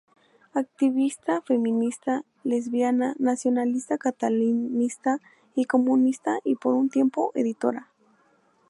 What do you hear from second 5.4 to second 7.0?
y comunista y por un